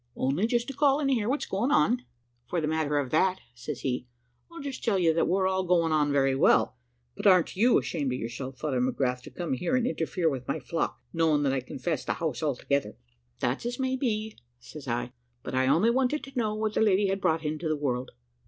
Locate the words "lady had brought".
16.81-17.43